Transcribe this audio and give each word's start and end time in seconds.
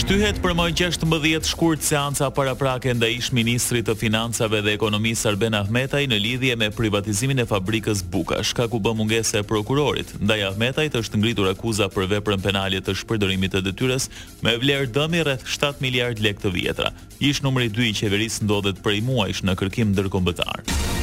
Shtyhet 0.00 0.38
për 0.40 0.54
më 0.56 0.64
16 0.78 1.50
shkurt 1.50 1.82
seanca 1.84 2.30
paraprake 2.32 2.88
nda 2.96 3.08
ish 3.12 3.34
Ministrit 3.36 3.84
të 3.84 3.92
Financave 4.00 4.62
dhe 4.64 4.72
Ekonomisë 4.72 5.26
Arben 5.28 5.52
Ahmetaj 5.58 6.00
në 6.08 6.16
lidhje 6.24 6.54
me 6.56 6.70
privatizimin 6.72 7.42
e 7.42 7.44
fabrikës 7.46 8.00
Buka, 8.14 8.38
shka 8.48 8.64
ku 8.72 8.80
bë 8.80 8.94
mungese 8.96 9.42
e 9.42 9.44
prokurorit. 9.44 10.14
Ndaj 10.22 10.40
Ahmetaj 10.54 10.86
të 10.94 11.02
është 11.04 11.20
ngritur 11.20 11.50
akuza 11.52 11.90
për 11.92 12.08
veprën 12.14 12.40
penalit 12.46 12.86
të 12.88 12.94
shpërdorimit 13.02 13.52
të 13.58 13.62
dëtyres 13.68 14.08
me 14.40 14.56
vlerë 14.64 14.88
dëmi 14.96 15.20
rreth 15.28 15.44
7 15.60 15.84
miliard 15.84 16.16
lek 16.24 16.40
të 16.40 16.54
vjetra. 16.56 16.94
Ish 17.20 17.44
numri 17.44 17.68
2 17.68 17.90
i 17.90 17.92
qeverisë 18.00 18.48
ndodhet 18.48 18.80
prej 18.80 19.02
muajsh 19.04 19.44
në 19.44 19.58
kërkim 19.60 19.92
dërkombëtarë. 20.00 20.99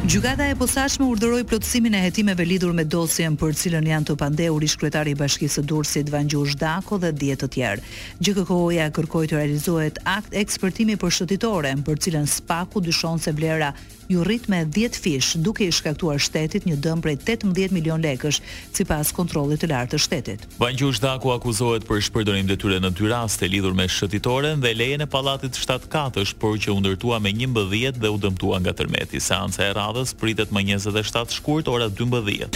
Gjykata 0.00 0.46
e 0.48 0.54
posaçme 0.56 1.04
urdhëroi 1.12 1.42
plotësimin 1.44 1.92
e 1.94 1.98
hetimeve 2.06 2.46
lidhur 2.48 2.72
me 2.74 2.86
dosjen 2.88 3.36
për 3.36 3.52
cilën 3.60 3.84
janë 3.84 4.08
të 4.08 4.14
pandehur 4.22 4.64
ish 4.64 4.78
kryetari 4.80 5.12
i 5.12 5.18
Bashkisë 5.18 5.58
së 5.58 5.64
Durrësit 5.68 6.08
Vangjush 6.10 6.56
Dako 6.58 6.96
dhe 7.04 7.10
10 7.20 7.42
të 7.42 7.50
tjerë. 7.58 7.84
GJKO-ja 8.24 8.86
kërkoi 8.96 9.26
të 9.28 9.36
realizohet 9.42 10.00
akt 10.08 10.32
ekspertimi 10.40 10.96
për 10.98 11.14
shëtitore 11.18 11.74
për 11.84 12.00
cilën 12.06 12.30
Spaku 12.36 12.80
dyshon 12.88 13.20
se 13.20 13.36
vlera 13.36 13.74
ju 14.10 14.24
rrit 14.26 14.48
me 14.50 14.64
10 14.66 14.96
fish, 14.98 15.36
duke 15.38 15.62
i 15.62 15.70
shkaktuar 15.70 16.18
shtetit 16.18 16.64
një 16.66 16.80
dëm 16.82 16.98
prej 17.04 17.14
18 17.22 17.70
milion 17.70 18.00
lekësh, 18.02 18.40
sipas 18.74 19.12
kontrollit 19.14 19.60
të 19.62 19.68
lartë 19.70 19.92
të 19.92 20.00
shtetit. 20.02 20.48
Vangjush 20.58 20.98
Dako 21.04 21.36
akuzohet 21.36 21.86
për 21.86 22.00
shpërdorim 22.08 22.48
detyre 22.50 22.80
në 22.82 22.90
dy 22.98 23.12
raste 23.12 23.46
lidhur 23.52 23.76
me 23.78 23.86
shtetitoren 23.86 24.64
dhe 24.64 24.72
lejen 24.74 25.04
e 25.04 25.10
pallatit 25.12 25.52
7 25.60 26.24
sh 26.26 26.34
por 26.42 26.56
që 26.58 26.72
u 26.74 26.80
ndërtua 26.82 27.20
me 27.22 27.30
11 27.36 28.00
dhe 28.02 28.08
u 28.10 28.18
dëmtua 28.26 28.58
nga 28.64 28.74
tërmeti. 28.80 29.20
Seanca 29.22 29.68
e 29.70 29.76
radhës 29.90 30.14
pritet 30.14 30.52
më 30.54 30.62
27 30.76 31.34
shkurt 31.40 31.68
ora 31.70 31.90
12. 31.90 32.48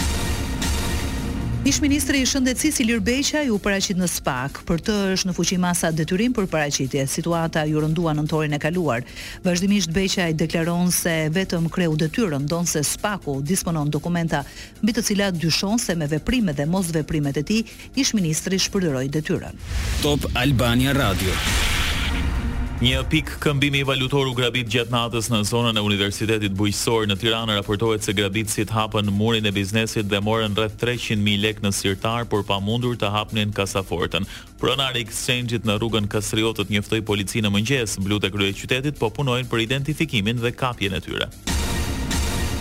Ish 1.65 1.81
ministri 1.81 2.19
i 2.21 2.25
Shëndetësisë 2.29 2.83
Ilir 2.83 2.99
Beqaj 3.01 3.47
u 3.49 3.55
paraqit 3.57 3.97
në 3.97 4.05
SPAK. 4.05 4.59
Për 4.69 4.83
të 4.85 4.95
është 5.15 5.31
në 5.31 5.33
fuqi 5.33 5.55
masa 5.57 5.89
detyrim 5.89 6.29
për 6.35 6.45
paraqitje. 6.51 7.07
Situata 7.09 7.63
ju 7.65 7.81
rëndua 7.81 8.13
nëntorin 8.13 8.53
e 8.53 8.59
kaluar. 8.61 9.01
Vazhdimisht 9.41 9.89
Beqaj 9.89 10.35
deklaron 10.37 10.93
se 10.93 11.15
vetëm 11.33 11.65
kreu 11.73 11.97
detyrën 11.97 12.45
don 12.45 12.69
se 12.69 12.83
SPAK-u 12.85 13.39
disponon 13.41 13.89
dokumenta 13.89 14.43
mbi 14.83 14.93
të 14.93 15.05
cilat 15.09 15.39
dyshon 15.41 15.81
se 15.81 15.95
me 15.97 16.05
veprime 16.07 16.53
dhe 16.53 16.69
mos 16.69 16.93
veprimet 16.93 17.41
e 17.41 17.43
tij 17.49 17.65
ish 17.97 18.13
ministri 18.13 18.61
shpërdoroi 18.61 19.09
detyrën. 19.09 19.57
Top 20.05 20.21
Albania 20.37 20.93
Radio. 20.93 21.74
Një 22.83 22.99
pikë 23.07 23.37
këmbimi 23.39 23.85
valutor 23.87 24.27
u 24.27 24.33
grabit 24.35 24.67
gjatë 24.73 24.91
natës 24.91 25.29
në 25.31 25.37
zonën 25.47 25.77
e 25.79 25.83
Universitetit 25.87 26.51
Bujqësor 26.59 27.05
në 27.07 27.15
Tiranë 27.21 27.55
raportohet 27.55 28.03
se 28.03 28.11
grabitësit 28.17 28.73
hapën 28.75 29.13
murin 29.15 29.47
e 29.47 29.53
biznesit 29.55 30.09
dhe 30.11 30.19
morën 30.19 30.57
rreth 30.59 30.75
300.000 30.83 31.39
lekë 31.45 31.63
në 31.63 31.71
sirtar, 31.77 32.27
por 32.27 32.43
pa 32.43 32.59
mundur 32.59 32.99
të 32.99 33.13
hapnin 33.15 33.55
kasafortën. 33.55 34.27
Pronari 34.59 35.05
i 35.05 35.07
exchange-it 35.07 35.63
në 35.63 35.79
rrugën 35.79 36.11
Kastriotët 36.11 36.75
njoftoi 36.75 36.99
policinë 37.07 37.47
në 37.47 37.55
mëngjes, 37.55 37.95
blutë 38.03 38.33
krye 38.35 38.53
qytetit 38.59 38.99
po 38.99 39.07
punojnë 39.15 39.47
për 39.53 39.67
identifikimin 39.69 40.43
dhe 40.43 40.51
kapjen 40.59 40.99
e 40.99 41.05
tyre. 41.07 41.29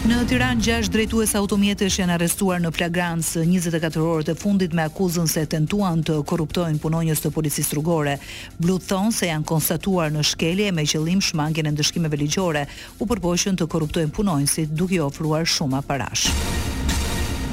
Në 0.05 0.19
Tiran, 0.29 0.59
6 0.61 0.91
drejtues 0.93 1.31
automjetës 1.39 1.95
janë 1.97 2.13
arrestuar 2.19 2.59
në 2.61 2.75
flagrancë 2.77 3.41
24 3.49 4.03
orët 4.05 4.31
e 4.35 4.35
fundit 4.37 4.75
me 4.77 4.85
akuzën 4.85 5.31
se 5.33 5.47
tentuan 5.49 6.03
të 6.05 6.19
korruptojnë 6.29 6.77
punonjës 6.83 7.25
të 7.25 7.33
policisë 7.33 7.73
rrugore. 7.79 8.19
Blut 8.61 8.85
thonë 8.91 9.15
se 9.17 9.31
janë 9.31 9.49
konstatuar 9.49 10.13
në 10.13 10.27
shkelje 10.29 10.75
me 10.77 10.85
qëllim 10.85 11.23
shmangjen 11.25 11.71
e 11.71 11.73
ndëshkimeve 11.79 12.21
ligjore, 12.21 12.67
u 13.01 13.09
përpoqën 13.09 13.57
të 13.57 13.69
korruptojnë 13.77 14.13
punonjësit 14.21 14.77
duke 14.77 15.01
ofruar 15.09 15.49
shumë 15.49 15.81
aparashë. 15.81 16.54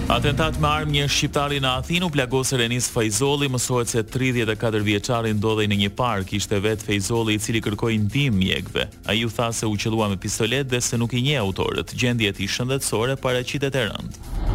Atentat 0.10 0.58
me 0.60 0.68
armë 0.70 0.94
një 0.98 1.04
shqiptari 1.12 1.60
në 1.64 1.70
Athinë 1.80 2.08
plagosë 2.14 2.58
Renis 2.62 2.88
Fejzoli, 2.92 3.48
mësohet 3.54 3.92
se 3.94 4.02
34 4.04 4.82
vjeçari 4.88 5.32
ndodhej 5.38 5.68
në 5.72 5.78
një 5.84 5.92
park, 5.98 6.34
ishte 6.36 6.58
vetë 6.66 6.88
Fejzoli 6.90 7.38
i 7.38 7.42
cili 7.46 7.62
kërkoi 7.64 7.96
ndihmë 8.10 8.38
mjekve. 8.42 8.88
Ai 9.12 9.22
u 9.26 9.30
tha 9.32 9.52
se 9.56 9.70
u 9.72 9.78
qellua 9.80 10.10
me 10.12 10.18
pistolet 10.20 10.68
dhe 10.74 10.82
se 10.84 10.98
nuk 11.00 11.14
i 11.16 11.24
njeh 11.28 11.44
autorët. 11.46 11.94
Gjendja 11.96 12.34
e 12.34 12.38
tij 12.42 12.52
shëndetësore 12.58 13.16
paraqitet 13.24 13.78
e 13.78 13.86
rëndë. 13.92 14.51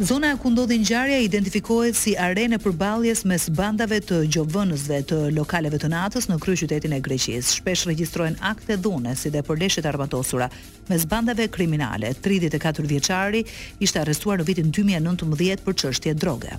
Zona 0.00 0.32
ku 0.40 0.48
ndodhi 0.50 0.78
ngjarja 0.80 1.16
identifikohet 1.20 1.92
si 2.02 2.14
arenë 2.26 2.56
përballjes 2.64 3.20
mes 3.28 3.42
bandave 3.56 3.98
të 4.08 4.20
gjovënës 4.36 4.86
dhe 4.88 5.02
të 5.10 5.18
lokaleve 5.36 5.76
të 5.82 5.90
natës 5.92 6.30
në 6.32 6.38
kryeqytetin 6.40 6.94
e 6.96 7.00
Greqisë. 7.04 7.52
Shpesh 7.58 7.84
regjistrohen 7.90 8.38
akte 8.52 8.78
dhune 8.80 9.12
si 9.20 9.28
dhe 9.34 9.42
përleshje 9.44 9.84
të 9.84 9.90
armatosura 9.92 10.48
mes 10.88 11.04
bandave 11.10 11.50
kriminale. 11.52 12.14
34 12.24 12.88
vjeçari 12.94 13.44
ishte 13.84 14.00
arrestuar 14.06 14.40
në 14.40 14.48
vitin 14.48 14.72
2019 14.72 15.66
për 15.68 15.78
çështje 15.84 16.16
droge. 16.24 16.56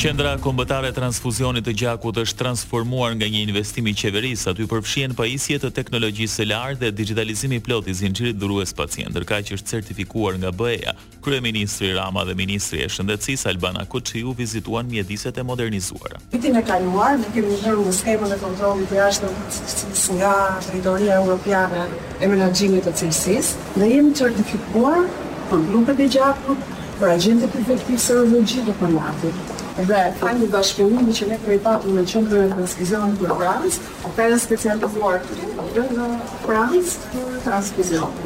Qendra 0.00 0.32
kombëtare 0.40 0.88
e 0.88 0.92
transfuzionit 0.96 1.62
të 1.66 1.72
gjakut 1.82 2.16
është 2.18 2.38
transformuar 2.40 3.12
nga 3.14 3.26
një 3.28 3.42
investim 3.44 3.86
i 3.90 3.92
qeverisë, 3.94 4.48
aty 4.54 4.64
përfshihen 4.70 5.12
pajisje 5.14 5.58
të 5.62 5.68
teknologjisë 5.76 6.38
së 6.40 6.46
lartë 6.48 6.80
dhe 6.80 6.88
digitalizimi 6.96 7.58
i 7.60 7.62
plotë 7.62 7.92
i 7.92 7.96
zinxhirit 8.00 8.38
dhurues 8.40 8.72
pacient, 8.74 9.12
ndërkaq 9.12 9.52
është 9.54 9.68
certifikuar 9.74 10.40
nga 10.42 10.48
BE-ja. 10.50 10.96
Kryeministri 11.22 11.92
Rama 11.94 12.24
dhe 12.24 12.34
ministri 12.38 12.80
i 12.80 12.88
Shëndetësisë 12.90 13.52
Albana 13.52 13.84
Kuçiu 13.86 14.32
vizituan 14.34 14.88
mjediset 14.90 15.36
e 15.38 15.44
modernizuara. 15.52 16.18
Vitin 16.32 16.56
e 16.58 16.64
kaluar 16.72 17.20
ne 17.22 17.30
kemi 17.36 17.52
ndërmarrë 17.52 17.86
një 17.90 17.96
skemë 18.00 18.32
të 18.32 18.40
kontrollit 18.40 18.88
të 18.88 18.96
jashtëm 18.96 20.12
nga 20.18 20.34
territoria 20.66 21.20
evropiane 21.22 21.84
e 22.18 22.32
menaxhimit 22.32 22.88
të 22.90 22.96
cilësisë, 23.02 23.72
dhe 23.78 23.92
jemi 23.94 24.16
certifikuar 24.22 25.04
për 25.52 25.66
grupet 25.70 26.02
e 26.08 26.12
gjakut 26.16 26.66
për 27.00 27.14
agjente 27.18 27.48
të 27.54 27.62
efektivë 27.66 28.06
serologjike 28.08 28.80
për 28.80 28.96
natë 29.00 29.34
dhe 29.80 29.98
falë 30.20 30.42
një 30.42 30.46
bashkëpunim 30.52 31.12
që 31.16 31.26
ne 31.30 31.36
për 31.42 31.54
i 31.56 31.60
patu 31.64 31.92
me 31.96 32.02
qëndrë 32.04 32.48
dhe 32.48 32.48
në 32.52 33.14
për 33.22 33.30
Franz, 33.42 33.78
o 34.04 34.08
të 34.16 34.24
edhe 34.24 34.38
të 34.42 34.78
të 34.82 35.84
në 35.96 36.08
Franz 36.44 36.96
për 37.12 37.38
transfizion. 37.46 38.18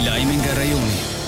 Lajme 0.04 0.40
qëndrë 0.46 1.20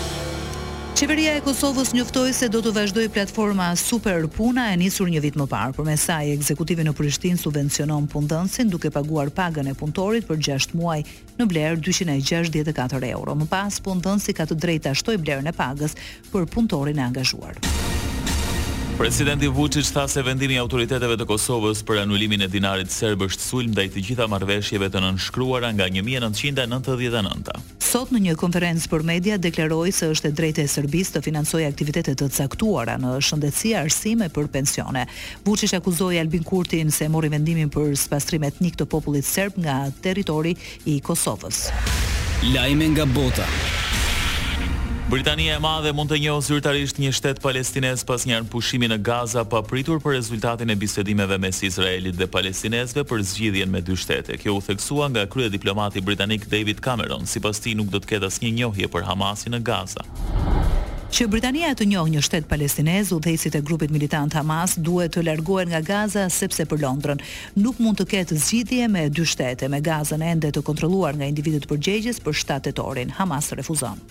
Qeveria 0.95 1.33
e 1.35 1.41
Kosovës 1.43 1.89
njoftoi 1.91 2.31
se 2.31 2.47
do 2.47 2.61
të 2.63 2.71
vazhdojë 2.71 3.09
platforma 3.11 3.65
Super 3.75 4.23
Puna 4.31 4.69
e 4.71 4.77
nisur 4.79 5.09
një 5.11 5.19
vit 5.25 5.35
më 5.35 5.43
parë, 5.51 5.73
përmes 5.75 6.05
e 6.07 6.29
ekzekutive 6.37 6.85
në 6.87 6.93
Prishtinë 6.95 7.41
subvencionon 7.41 8.07
pundënsin 8.07 8.71
duke 8.71 8.87
paguar 8.95 9.27
pagën 9.35 9.67
e 9.67 9.73
puntorit 9.75 10.23
për 10.23 10.39
6 10.47 10.71
muaj 10.79 11.01
në 11.35 11.49
bler 11.51 11.75
264 11.83 13.03
euro. 13.11 13.35
Më 13.35 13.47
pas 13.51 13.79
pundënsi 13.83 14.31
ka 14.39 14.47
të 14.47 14.55
drejtë 14.55 14.85
ta 14.87 14.93
shtojë 14.95 15.19
blerën 15.19 15.51
e 15.51 15.55
pagës 15.59 15.97
për 16.31 16.47
puntorin 16.55 17.01
e 17.01 17.07
angazhuar. 17.09 17.59
Presidenti 18.95 19.49
Vučić 19.51 19.91
tha 19.91 20.07
se 20.07 20.23
vendimi 20.23 20.55
i 20.55 20.61
autoriteteve 20.63 21.19
të 21.19 21.27
Kosovës 21.27 21.81
për 21.83 22.05
anulimin 22.05 22.47
e 22.47 22.47
dinarit 22.47 22.87
është 22.95 23.49
sulm 23.51 23.75
ndaj 23.75 23.89
të 23.97 24.05
gjitha 24.13 24.29
marrëveshjeve 24.31 24.87
të 24.95 25.03
nënshkruara 25.09 25.75
nga 25.75 25.89
1999. 25.99 27.83
Sot 27.95 28.09
në 28.11 28.19
një 28.25 28.33
konferencë 28.35 28.89
për 28.91 29.03
media 29.07 29.35
deklaroi 29.39 29.93
se 29.95 30.09
është 30.11 30.27
e 30.27 30.33
drejtë 30.35 30.63
e 30.65 30.71
Serbisë 30.73 31.13
të 31.15 31.21
financojë 31.29 31.69
aktivitete 31.71 32.11
të 32.19 32.27
caktuara 32.41 32.97
në 32.99 33.13
shëndetësi, 33.23 33.71
arsime 33.79 34.27
për 34.35 34.49
pensione. 34.51 35.05
Vučić 35.47 35.77
akuzoi 35.79 36.19
Albin 36.19 36.43
Kurtin 36.43 36.91
se 36.91 37.07
mori 37.07 37.31
vendimin 37.31 37.71
për 37.71 37.95
spastrim 37.95 38.43
etnik 38.49 38.75
të 38.75 38.89
popullit 38.91 39.23
serb 39.23 39.55
nga 39.63 39.77
territori 40.03 40.57
i 40.91 40.99
Kosovës. 41.07 41.69
Lajme 42.51 42.91
nga 42.97 43.07
bota. 43.15 43.47
Britania 45.09 45.53
e 45.53 45.61
Madhe 45.61 45.91
mund 45.93 46.09
të 46.09 46.17
njohë 46.17 46.41
zyrtarisht 46.47 46.97
një 46.97 47.11
shtet 47.13 47.37
palestines 47.43 48.01
pas 48.09 48.23
një 48.25 48.39
anë 48.39 48.47
pushimi 48.49 48.87
në 48.89 48.95
Gaza 49.05 49.43
pa 49.45 49.59
pritur 49.61 49.99
për 50.01 50.15
rezultatin 50.17 50.73
e 50.73 50.75
bisedimeve 50.81 51.37
mes 51.37 51.59
Izraelit 51.67 52.17
dhe 52.17 52.25
palestinesve 52.27 53.03
për 53.11 53.21
zgjidhjen 53.21 53.69
me 53.69 53.83
dy 53.85 53.93
shtete. 54.01 54.39
Kjo 54.41 54.55
u 54.57 54.63
theksua 54.65 55.11
nga 55.13 55.27
krye 55.29 55.51
diplomati 55.53 56.01
britanik 56.01 56.49
David 56.49 56.81
Cameron, 56.81 57.29
si 57.29 57.39
pas 57.39 57.61
ti 57.61 57.75
nuk 57.77 57.93
do 57.93 58.01
të 58.01 58.15
ketë 58.15 58.31
asnjë 58.33 58.55
njohje 58.63 58.89
për 58.95 59.05
Hamasin 59.11 59.53
në 59.53 59.61
Gaza. 59.69 60.07
Që 61.13 61.29
Britania 61.31 61.75
të 61.77 61.85
njohë 61.93 62.15
një 62.15 62.25
shtet 62.25 62.49
palestinez, 62.49 63.13
u 63.13 63.21
dhejësit 63.21 63.59
e 63.61 63.61
grupit 63.61 63.93
militant 63.93 64.33
Hamas 64.35 64.73
duhet 64.75 65.13
të 65.15 65.23
largohen 65.29 65.69
nga 65.71 65.83
Gaza 65.85 66.25
sepse 66.33 66.65
për 66.65 66.81
Londrën. 66.87 67.21
Nuk 67.55 67.77
mund 67.79 68.01
të 68.01 68.09
ketë 68.15 68.41
zgjidhje 68.41 68.89
me 68.91 69.05
dy 69.13 69.21
shtete, 69.23 69.69
me 69.69 69.85
Gazën 69.85 70.25
ende 70.33 70.49
të 70.49 70.65
kontroluar 70.65 71.13
nga 71.15 71.29
individet 71.29 71.69
përgjegjes 71.69 72.17
për 72.25 72.41
shtatetorin. 72.41 73.13
Hamas 73.21 73.53
refuzon. 73.53 74.01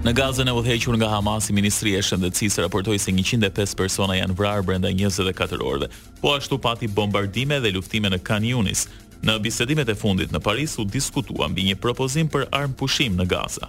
Në 0.00 0.14
gazën 0.16 0.48
e 0.48 0.52
udhequr 0.56 0.96
nga 0.96 1.10
Hamasi, 1.12 1.52
Ministri 1.52 1.90
e 1.92 1.98
Shëndetësisë 2.00 2.62
raportoi 2.64 2.96
se 3.02 3.12
105 3.12 3.74
persona 3.76 4.14
janë 4.16 4.32
vrarë 4.38 4.62
brenda 4.64 4.88
24 4.96 5.60
orëve. 5.60 5.90
Po 6.22 6.32
ashtu 6.38 6.56
pati 6.58 6.88
bombardime 6.88 7.58
dhe 7.60 7.74
luftime 7.76 8.08
në 8.14 8.22
Khan 8.24 8.46
Yunis. 8.48 8.86
Në 9.20 9.36
bisedimet 9.44 9.92
e 9.92 9.98
fundit 10.00 10.32
në 10.32 10.40
Paris 10.40 10.78
u 10.80 10.86
diskutua 10.88 11.50
mbi 11.52 11.68
një 11.68 11.76
propozim 11.84 12.32
për 12.32 12.48
armë 12.62 12.80
pushim 12.80 13.20
në 13.20 13.28
Gaza. 13.34 13.68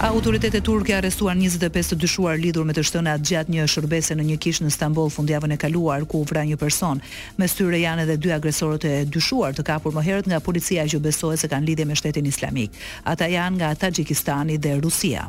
Autoritetet 0.00 0.62
turke 0.62 0.94
arrestuan 0.94 1.40
25 1.42 1.88
të 1.90 1.96
dyshuar 1.98 2.38
lidhur 2.38 2.62
me 2.62 2.70
të 2.70 2.84
shtënat 2.86 3.22
gjatë 3.26 3.50
një 3.50 3.64
shërbese 3.72 4.14
në 4.14 4.26
një 4.28 4.36
kishë 4.44 4.62
në 4.62 4.70
Stamboll 4.70 5.10
fundjavën 5.10 5.50
e 5.50 5.58
kaluar 5.58 6.06
ku 6.06 6.20
u 6.22 6.28
vra 6.30 6.44
një 6.46 6.54
person. 6.60 7.02
Me 7.34 7.50
syre 7.50 7.80
janë 7.82 8.04
edhe 8.06 8.14
dy 8.22 8.30
agresorët 8.38 8.86
e 8.86 8.94
dyshuar 9.10 9.58
të 9.58 9.64
kapur 9.66 9.96
më 9.98 10.04
herët 10.06 10.30
nga 10.30 10.38
policia 10.38 10.86
që 10.86 11.02
besohet 11.02 11.42
se 11.42 11.50
kanë 11.50 11.72
lidhje 11.72 11.88
me 11.90 11.98
Shtetin 11.98 12.30
Islamik. 12.30 12.78
Ata 13.02 13.26
janë 13.34 13.58
nga 13.58 13.74
Tajikistani 13.74 14.54
dhe 14.62 14.78
Rusia. 14.84 15.26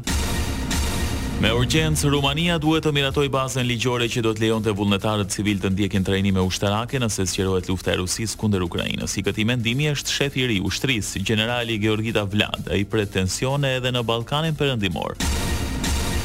Me 1.39 1.53
urgjencë, 1.56 2.09
Rumania 2.12 2.57
duhet 2.59 2.83
të 2.83 2.91
miratoj 2.97 3.24
bazën 3.31 3.63
ligjore 3.63 4.09
që 4.12 4.24
do 4.25 4.33
të 4.36 4.41
lejon 4.44 4.63
të 4.65 4.74
vullnetarët 4.75 5.31
civil 5.31 5.62
të 5.63 5.69
ndjekin 5.71 6.03
trajnime 6.03 6.44
ushtarake 6.44 7.00
nëse 7.00 7.24
sqerohet 7.31 7.71
lufta 7.71 7.94
e 7.94 7.97
Rusis 8.01 8.33
kunder 8.41 8.65
Ukrajinës. 8.68 9.13
I 9.21 9.24
këti 9.24 9.45
mendimi 9.47 9.88
është 9.94 10.15
shef 10.18 10.36
i 10.44 10.47
ri 10.51 10.57
ushtris, 10.68 11.13
generali 11.31 11.80
Georgita 11.80 12.25
Vlad, 12.27 12.68
e 12.75 12.81
i 12.83 12.89
pretensione 12.97 13.77
edhe 13.80 13.94
në 13.95 14.03
Balkanin 14.12 14.59
përëndimorë. 14.59 15.30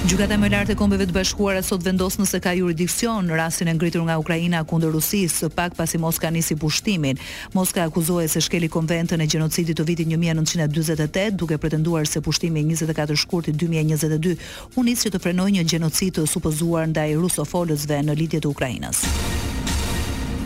Gjykata 0.05 0.37
më 0.37 0.47
e 0.51 0.53
lartë 0.53 0.73
e 0.75 0.77
Kombeve 0.77 1.07
të 1.09 1.15
Bashkuara 1.17 1.63
sot 1.65 1.81
vendos 1.81 2.19
nëse 2.21 2.37
ka 2.45 2.51
jurisdiksion 2.59 3.25
në 3.25 3.39
rastin 3.39 3.71
e 3.73 3.73
ngritur 3.75 4.03
nga 4.05 4.19
Ukraina 4.21 4.59
kundër 4.69 4.93
Rusisë, 4.93 5.39
së 5.39 5.49
pak 5.57 5.79
pasi 5.79 5.97
Moska 5.99 6.29
nisi 6.31 6.59
pushtimin. 6.61 7.17
Moska 7.57 7.87
akuzohej 7.89 8.29
se 8.29 8.43
shkeli 8.45 8.69
konventën 8.69 9.17
e 9.17 9.27
gjenocidit 9.27 9.79
të 9.81 9.87
vitit 9.89 10.11
1948, 10.13 11.33
duke 11.41 11.57
pretenduar 11.59 12.05
se 12.07 12.21
pushtimi 12.21 12.61
i 12.61 12.69
24 12.77 13.17
shkurtit 13.25 13.57
2022 13.65 14.37
u 14.77 14.85
nis 14.85 15.07
që 15.09 15.15
të 15.17 15.23
frenojë 15.25 15.57
një 15.57 15.67
gjenocid 15.73 16.21
të 16.21 16.27
supozuar 16.29 16.85
ndaj 16.93 17.17
rusofolësve 17.25 18.03
në 18.05 18.19
lidhje 18.21 18.43
të 18.45 18.53
Ukrainës. 18.53 19.07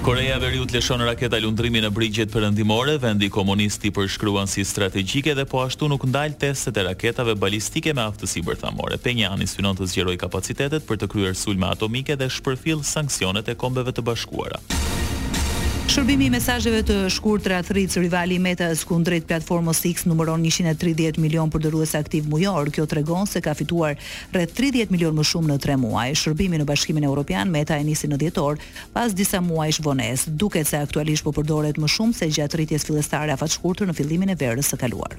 Koreja 0.08 0.38
e 0.38 0.40
Veriut 0.40 0.70
lëshon 0.72 1.02
raketa 1.04 1.36
lundrimi 1.44 1.82
në 1.84 1.90
brigjet 1.92 2.30
perëndimore, 2.32 2.94
vendi 3.02 3.28
komunist 3.28 3.82
i 3.84 3.90
përshkruan 3.92 4.48
si 4.48 4.62
strategjike 4.64 5.34
dhe 5.36 5.44
po 5.44 5.60
ashtu 5.60 5.84
nuk 5.92 6.06
ndal 6.08 6.32
testet 6.40 6.80
e 6.80 6.86
raketave 6.86 7.34
balistike 7.36 7.92
me 7.92 8.06
aftësi 8.08 8.40
bërthamore. 8.46 8.96
Penjani 9.04 9.50
synon 9.52 9.76
të 9.76 9.90
zgjeroj 9.92 10.16
kapacitetet 10.24 10.86
për 10.88 11.02
të 11.02 11.10
kryer 11.12 11.36
sulme 11.36 11.68
atomike 11.68 12.16
dhe 12.16 12.30
shpërfill 12.38 12.80
sanksionet 12.94 13.52
e 13.52 13.56
kombeve 13.60 13.92
të 13.98 14.06
bashkuara. 14.08 14.62
Shërbimi 15.88 16.26
i 16.28 16.30
mesazheve 16.30 16.82
të 16.84 16.94
shkurtra 17.08 17.62
thrit 17.64 17.94
rivali 17.96 18.36
i 18.36 18.40
Meta's 18.44 18.82
kundrejt 18.84 19.24
platformës 19.30 19.78
X 19.88 20.02
numëron 20.04 20.42
130 20.44 21.16
milion 21.16 21.48
përdorues 21.50 21.94
aktiv 21.96 22.26
mujor. 22.28 22.68
Kjo 22.76 22.84
tregon 22.90 23.24
se 23.26 23.40
ka 23.40 23.54
fituar 23.56 23.94
rreth 24.34 24.52
30 24.58 24.92
milion 24.92 25.16
më 25.16 25.24
shumë 25.30 25.48
në 25.48 25.56
3 25.64 25.78
muaj. 25.86 26.10
Shërbimi 26.26 26.60
në 26.60 26.66
Bashkimin 26.68 27.08
Evropian 27.08 27.48
Meta 27.54 27.78
e 27.80 27.88
nisi 27.88 28.04
në 28.12 28.20
dhjetor 28.20 28.60
pas 28.92 29.16
disa 29.16 29.40
muajsh 29.40 29.80
vonesë, 29.88 30.36
duket 30.36 30.68
se 30.68 30.76
aktualisht 30.76 31.24
po 31.24 31.32
përdoret 31.38 31.80
më 31.80 31.88
shumë 31.96 32.20
se 32.20 32.28
gjatë 32.36 32.60
rritjes 32.60 32.84
fillestare 32.84 33.32
afatshkurtër 33.38 33.88
në 33.88 33.96
fillimin 34.02 34.36
e 34.36 34.36
verës 34.44 34.74
së 34.74 34.82
kaluar. 34.84 35.16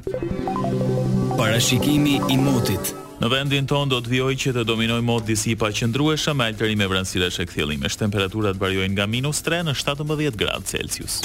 Parashikimi 1.42 2.20
i 2.30 2.38
motit 2.38 2.94
Në 3.20 3.28
vendin 3.34 3.66
ton 3.68 3.90
do 3.92 3.98
të 4.00 4.12
vjoj 4.14 4.32
që 4.42 4.52
të 4.58 4.62
dominoj 4.70 5.02
mod 5.04 5.26
disi 5.28 5.52
pa 5.60 5.68
qëndrueshë 5.76 6.32
me 6.40 6.46
alterime 6.52 6.88
vrënsire 6.88 7.28
që 7.36 7.44
e 7.44 7.46
këthjelime. 7.50 7.90
temperaturat 8.00 8.56
variojnë 8.56 8.94
nga 8.96 9.06
minus 9.12 9.44
3 9.44 9.64
në 9.68 9.74
17 9.76 10.36
gradë 10.36 10.64
Celsius. 10.72 11.20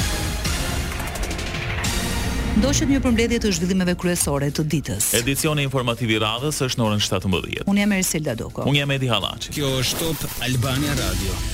Do 2.65 2.69
shëtë 2.75 2.91
një 2.97 3.01
përmledje 3.07 3.39
të 3.45 3.53
zhvillimeve 3.59 3.95
kryesore 3.99 4.51
të 4.55 4.63
ditës. 4.75 5.13
Edicioni 5.19 5.63
informativ 5.69 6.11
i 6.11 6.19
radhës 6.23 6.59
është 6.67 6.81
në 6.83 6.87
orën 6.89 7.03
17. 7.03 7.63
Unë 7.71 7.81
jam 7.85 7.93
Ersil 8.01 8.23
Dadoko. 8.27 8.63
Unë 8.67 8.83
jam 8.83 8.91
Edi 8.99 9.09
Halaci. 9.11 9.55
Kjo 9.55 9.71
është 9.85 9.99
top 10.19 10.31
Albania 10.51 10.95
Radio. 11.05 11.45